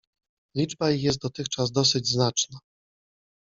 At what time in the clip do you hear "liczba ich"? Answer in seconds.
0.55-1.03